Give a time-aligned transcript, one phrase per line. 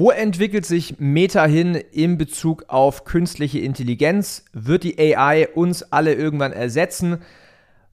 [0.00, 4.46] Wo entwickelt sich Meta hin in Bezug auf künstliche Intelligenz?
[4.54, 7.18] Wird die AI uns alle irgendwann ersetzen?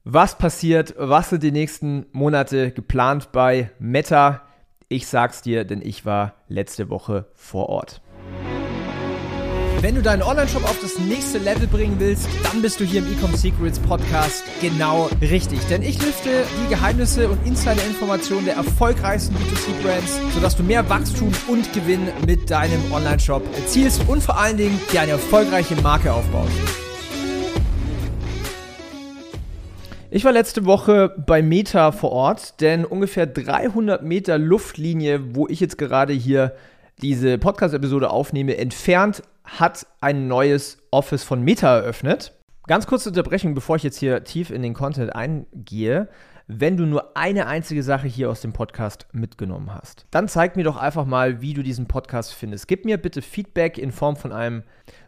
[0.04, 0.94] Was passiert?
[0.96, 4.40] Was sind die nächsten Monate geplant bei Meta?
[4.88, 8.00] Ich sag's dir, denn ich war letzte Woche vor Ort.
[9.80, 13.12] Wenn du deinen Online-Shop auf das nächste Level bringen willst, dann bist du hier im
[13.12, 15.60] Ecom Secrets Podcast genau richtig.
[15.70, 16.30] Denn ich lüfte
[16.64, 22.80] die Geheimnisse und Insider-Informationen der erfolgreichsten B2C-Brands, sodass du mehr Wachstum und Gewinn mit deinem
[22.90, 26.50] Online-Shop erzielst und vor allen Dingen dir eine erfolgreiche Marke aufbaust.
[30.10, 35.60] Ich war letzte Woche bei Meta vor Ort, denn ungefähr 300 Meter Luftlinie, wo ich
[35.60, 36.56] jetzt gerade hier
[37.00, 42.32] diese Podcast-Episode aufnehme, entfernt hat ein neues Office von Meta eröffnet.
[42.66, 46.08] Ganz kurze Unterbrechung, bevor ich jetzt hier tief in den Content eingehe.
[46.50, 50.64] Wenn du nur eine einzige Sache hier aus dem Podcast mitgenommen hast, dann zeig mir
[50.64, 52.68] doch einfach mal, wie du diesen Podcast findest.
[52.68, 54.62] Gib mir bitte Feedback in Form von einem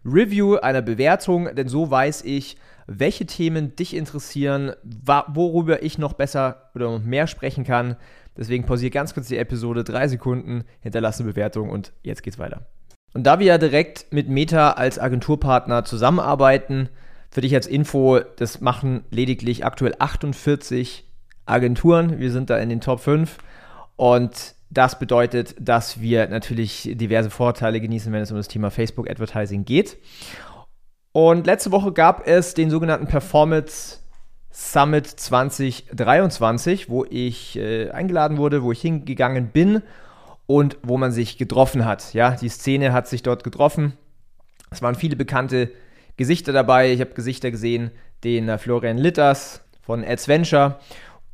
[0.04, 6.70] Review, einer Bewertung, denn so weiß ich, welche Themen dich interessieren, worüber ich noch besser
[6.74, 7.96] oder mehr sprechen kann.
[8.36, 12.66] Deswegen pausiere ganz kurz die Episode, drei Sekunden, hinterlasse eine Bewertung und jetzt geht's weiter.
[13.12, 16.88] Und da wir ja direkt mit Meta als Agenturpartner zusammenarbeiten,
[17.30, 21.04] für dich als Info, das machen lediglich aktuell 48
[21.46, 22.18] Agenturen.
[22.18, 23.38] Wir sind da in den Top 5
[23.96, 29.10] und das bedeutet, dass wir natürlich diverse Vorteile genießen, wenn es um das Thema Facebook
[29.10, 29.96] Advertising geht.
[31.12, 33.98] Und letzte Woche gab es den sogenannten Performance
[34.52, 39.82] Summit 2023, wo ich äh, eingeladen wurde, wo ich hingegangen bin
[40.50, 42.12] und wo man sich getroffen hat.
[42.12, 43.92] Ja, die Szene hat sich dort getroffen.
[44.72, 45.70] Es waren viele bekannte
[46.16, 46.92] Gesichter dabei.
[46.92, 47.92] Ich habe Gesichter gesehen,
[48.24, 50.80] den äh, Florian Litters von Adventure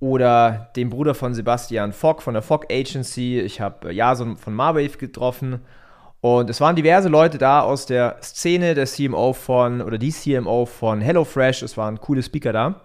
[0.01, 3.41] oder den Bruder von Sebastian Fogg von der Fogg Agency.
[3.41, 5.61] Ich habe äh, Jason von Marwave getroffen.
[6.21, 10.67] Und es waren diverse Leute da aus der Szene, der CMO von oder die CMO
[10.67, 11.63] von HelloFresh.
[11.63, 12.83] Es waren coole Speaker da.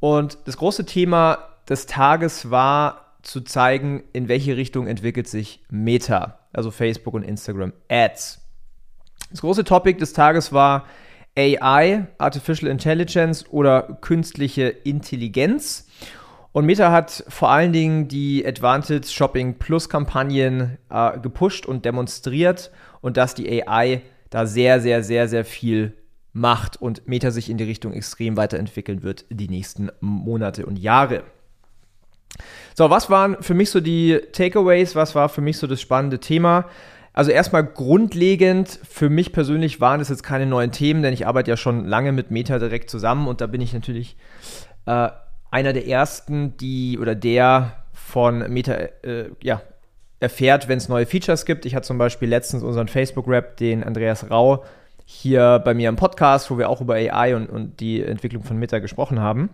[0.00, 6.38] Und das große Thema des Tages war zu zeigen, in welche Richtung entwickelt sich Meta,
[6.52, 8.40] also Facebook und Instagram Ads.
[9.30, 10.86] Das große Topic des Tages war
[11.36, 15.86] AI, Artificial Intelligence oder künstliche Intelligenz.
[16.52, 22.72] Und Meta hat vor allen Dingen die Advantage Shopping Plus Kampagnen äh, gepusht und demonstriert
[23.00, 25.96] und dass die AI da sehr, sehr, sehr, sehr viel
[26.32, 31.22] macht und Meta sich in die Richtung extrem weiterentwickeln wird die nächsten Monate und Jahre.
[32.74, 34.96] So, was waren für mich so die Takeaways?
[34.96, 36.66] Was war für mich so das spannende Thema?
[37.12, 41.50] Also erstmal grundlegend, für mich persönlich waren das jetzt keine neuen Themen, denn ich arbeite
[41.50, 44.16] ja schon lange mit Meta direkt zusammen und da bin ich natürlich
[44.86, 45.08] äh,
[45.50, 49.60] einer der ersten, die oder der von Meta äh, ja,
[50.20, 51.66] erfährt, wenn es neue Features gibt.
[51.66, 54.64] Ich hatte zum Beispiel letztens unseren Facebook-Rap, den Andreas Rau,
[55.04, 58.56] hier bei mir im Podcast, wo wir auch über AI und, und die Entwicklung von
[58.56, 59.50] Meta gesprochen haben.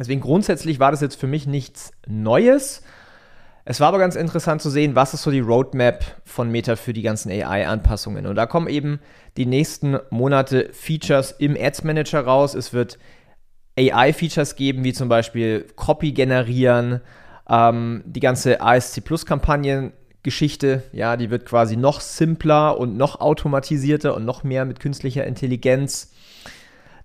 [0.00, 2.82] Deswegen grundsätzlich war das jetzt für mich nichts Neues.
[3.66, 6.94] Es war aber ganz interessant zu sehen, was ist so die Roadmap von Meta für
[6.94, 8.24] die ganzen AI-Anpassungen.
[8.24, 9.00] Und da kommen eben
[9.36, 12.54] die nächsten Monate Features im Ads Manager raus.
[12.54, 12.98] Es wird
[13.78, 17.02] AI-Features geben, wie zum Beispiel Copy generieren,
[17.46, 19.92] ähm, die ganze ASC Plus-Kampagnen.
[20.22, 25.26] Geschichte, ja, die wird quasi noch simpler und noch automatisierter und noch mehr mit künstlicher
[25.26, 26.10] Intelligenz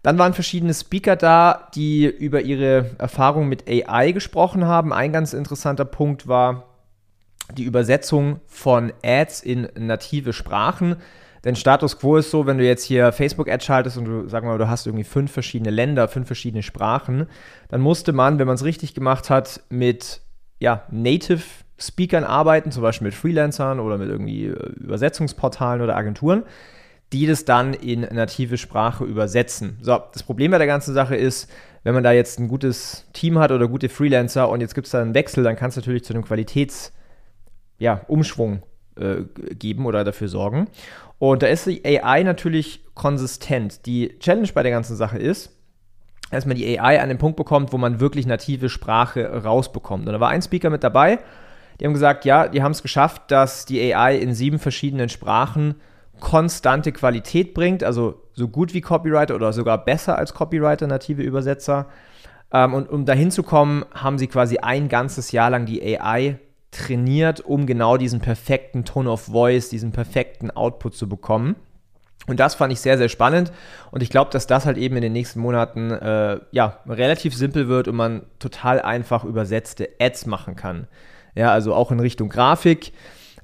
[0.05, 4.93] dann waren verschiedene Speaker da, die über ihre Erfahrungen mit AI gesprochen haben.
[4.93, 6.65] Ein ganz interessanter Punkt war
[7.57, 10.97] die Übersetzung von Ads in native Sprachen.
[11.43, 14.59] Denn Status quo ist so, wenn du jetzt hier Facebook-Ads schaltest und du, sag mal,
[14.59, 17.25] du hast irgendwie fünf verschiedene Länder, fünf verschiedene Sprachen,
[17.69, 20.21] dann musste man, wenn man es richtig gemacht hat, mit
[20.59, 21.41] ja, Native
[21.79, 26.43] Speakern arbeiten, zum Beispiel mit Freelancern oder mit irgendwie äh, Übersetzungsportalen oder Agenturen
[27.13, 29.77] die das dann in native Sprache übersetzen.
[29.81, 31.49] So, das Problem bei der ganzen Sache ist,
[31.83, 34.91] wenn man da jetzt ein gutes Team hat oder gute Freelancer und jetzt gibt es
[34.91, 38.63] da einen Wechsel, dann kann es natürlich zu einem Qualitätsumschwung
[38.97, 40.67] ja, äh, geben oder dafür sorgen.
[41.19, 43.85] Und da ist die AI natürlich konsistent.
[43.85, 45.51] Die Challenge bei der ganzen Sache ist,
[46.31, 50.07] dass man die AI an den Punkt bekommt, wo man wirklich native Sprache rausbekommt.
[50.07, 51.19] Und da war ein Speaker mit dabei,
[51.79, 55.75] die haben gesagt, ja, die haben es geschafft, dass die AI in sieben verschiedenen Sprachen
[56.19, 61.87] konstante Qualität bringt, also so gut wie Copywriter oder sogar besser als Copywriter, native Übersetzer.
[62.51, 66.39] Ähm, und um dahin zu kommen, haben sie quasi ein ganzes Jahr lang die AI
[66.71, 71.55] trainiert, um genau diesen perfekten Tone of Voice, diesen perfekten Output zu bekommen.
[72.27, 73.51] Und das fand ich sehr, sehr spannend.
[73.91, 77.67] Und ich glaube, dass das halt eben in den nächsten Monaten äh, ja, relativ simpel
[77.67, 80.87] wird und man total einfach übersetzte Ads machen kann.
[81.35, 82.93] Ja, also auch in Richtung Grafik.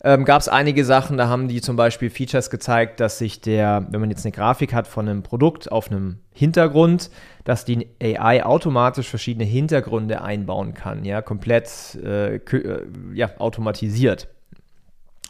[0.04, 3.86] Ähm, gab es einige Sachen, da haben die zum Beispiel Features gezeigt, dass sich der,
[3.90, 7.12] wenn man jetzt eine Grafik hat von einem Produkt auf einem Hintergrund,
[7.44, 14.28] dass die AI automatisch verschiedene Hintergründe einbauen kann, ja, komplett äh, äh ja, automatisiert.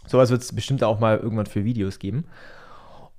[0.07, 2.25] Sowas wird es bestimmt auch mal irgendwann für Videos geben.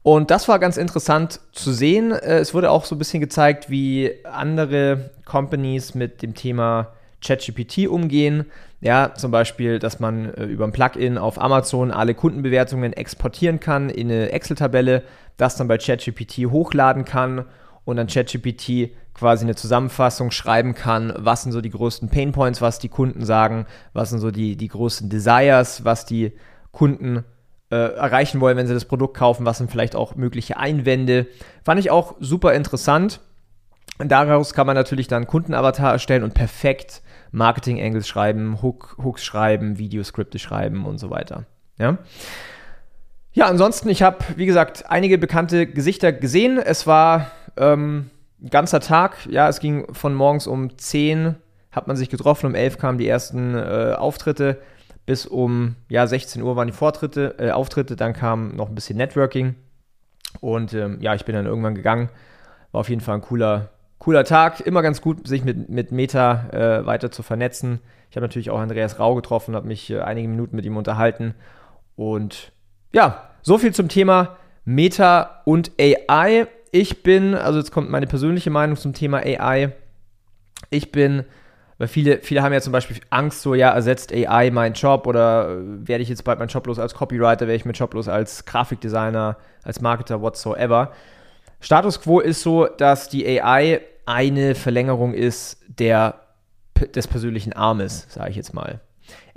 [0.03, 2.13] Und das war ganz interessant zu sehen.
[2.13, 6.95] Äh, es wurde auch so ein bisschen gezeigt, wie andere Companies mit dem Thema
[7.25, 8.47] ChatGPT umgehen.
[8.81, 13.89] Ja, zum Beispiel, dass man äh, über ein Plugin auf Amazon alle Kundenbewertungen exportieren kann
[13.89, 15.03] in eine Excel-Tabelle,
[15.37, 17.45] das dann bei ChatGPT hochladen kann
[17.85, 22.79] und dann ChatGPT quasi eine Zusammenfassung schreiben kann, was sind so die größten Painpoints, was
[22.79, 26.33] die Kunden sagen, was sind so die, die größten Desires, was die
[26.71, 27.25] Kunden
[27.71, 31.27] äh, erreichen wollen, wenn sie das Produkt kaufen, was sind vielleicht auch mögliche Einwände.
[31.65, 33.21] Fand ich auch super interessant.
[33.99, 40.39] Daraus kann man natürlich dann Kundenavatar erstellen und perfekt Marketing-Angles schreiben, Hook, Hooks schreiben, Videoskripte
[40.39, 41.45] schreiben und so weiter.
[41.79, 41.99] Ja.
[43.35, 46.59] Ja, ansonsten, ich habe, wie gesagt, einige bekannte Gesichter gesehen.
[46.59, 48.11] Es war ähm,
[48.43, 49.27] ein ganzer Tag.
[49.31, 51.37] Ja, es ging von morgens um 10,
[51.71, 54.59] hat man sich getroffen, um 11 kamen die ersten äh, Auftritte
[55.07, 58.97] bis um ja, 16 Uhr waren die Vortritte, äh, Auftritte, dann kam noch ein bisschen
[58.97, 59.57] Networking
[60.41, 62.09] und ähm, ja, ich bin dann irgendwann gegangen.
[62.71, 63.71] War auf jeden Fall ein cooler,
[64.03, 64.61] cooler Tag.
[64.61, 67.79] Immer ganz gut, sich mit, mit Meta äh, weiter zu vernetzen.
[68.11, 71.35] Ich habe natürlich auch Andreas Rau getroffen, habe mich äh, einige Minuten mit ihm unterhalten.
[71.95, 72.51] Und
[72.93, 76.49] ja, so viel zum Thema Meta und AI.
[76.73, 79.71] Ich bin, also jetzt kommt meine persönliche Meinung zum Thema AI.
[80.71, 81.25] Ich bin
[81.79, 85.49] weil viele, viele haben ja zum Beispiel Angst, so, ja, ersetzt AI meinen Job oder
[85.51, 88.09] äh, werde ich jetzt bald meinen Job los als Copywriter, werde ich meinen Job los
[88.09, 90.93] als Grafikdesigner, als Marketer, whatsoever.
[91.61, 96.21] Status quo ist so, dass die AI eine Verlängerung ist der,
[96.95, 98.81] des persönlichen Armes, sage ich jetzt mal.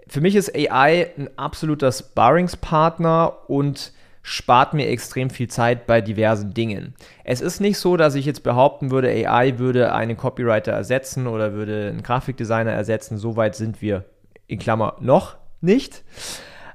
[0.07, 3.91] Für mich ist AI ein absoluter Sparringspartner und
[4.21, 6.95] spart mir extrem viel Zeit bei diversen Dingen.
[7.23, 11.53] Es ist nicht so, dass ich jetzt behaupten würde, AI würde einen Copywriter ersetzen oder
[11.53, 13.17] würde einen Grafikdesigner ersetzen.
[13.17, 14.03] Soweit sind wir
[14.47, 16.03] in Klammer noch nicht.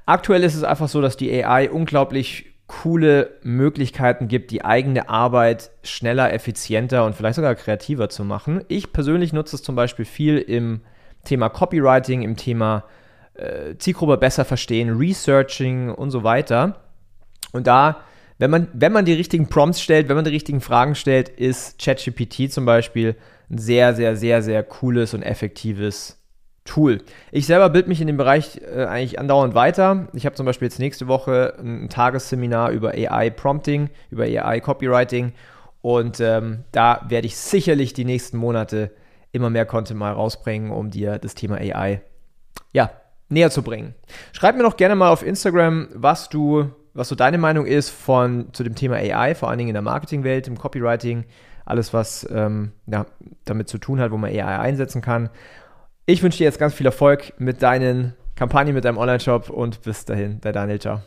[0.05, 5.71] Aktuell ist es einfach so, dass die AI unglaublich coole Möglichkeiten gibt, die eigene Arbeit
[5.83, 8.63] schneller, effizienter und vielleicht sogar kreativer zu machen.
[8.69, 10.79] Ich persönlich nutze es zum Beispiel viel im
[11.25, 12.85] Thema Copywriting, im Thema
[13.33, 16.77] äh, Zielgruppe besser verstehen, Researching und so weiter.
[17.51, 18.03] Und da,
[18.37, 21.77] wenn man, wenn man die richtigen Prompts stellt, wenn man die richtigen Fragen stellt, ist
[21.77, 23.17] ChatGPT zum Beispiel
[23.49, 26.20] ein sehr, sehr, sehr, sehr cooles und effektives
[26.63, 26.99] Tool.
[27.31, 30.07] Ich selber bilde mich in dem Bereich äh, eigentlich andauernd weiter.
[30.13, 34.59] Ich habe zum Beispiel jetzt nächste Woche ein, ein Tagesseminar über AI Prompting, über AI
[34.59, 35.33] Copywriting
[35.81, 38.91] und ähm, da werde ich sicherlich die nächsten Monate
[39.31, 42.01] immer mehr Content mal rausbringen, um dir das Thema AI
[42.73, 42.91] ja,
[43.29, 43.95] näher zu bringen.
[44.31, 48.53] Schreib mir doch gerne mal auf Instagram, was du was so deine Meinung ist von,
[48.53, 51.25] zu dem Thema AI, vor allen Dingen in der Marketingwelt, im Copywriting,
[51.65, 53.05] alles, was ähm, ja,
[53.45, 55.29] damit zu tun hat, wo man AI einsetzen kann.
[56.05, 60.03] Ich wünsche dir jetzt ganz viel Erfolg mit deinen Kampagnen, mit deinem Online-Shop und bis
[60.05, 61.01] dahin, der Daniel, ciao.